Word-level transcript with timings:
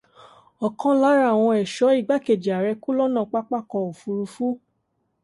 Ọ̀kan 0.65 0.95
lára 1.01 1.25
àwọn 1.33 1.53
ẹ̀ṣọ́ 1.61 1.95
igbákejì 1.99 2.49
ààrẹ 2.53 2.73
kú 2.83 2.89
lọ́nà 2.97 3.21
pápákọ̀ 3.31 3.79
òfurufú. 3.89 4.47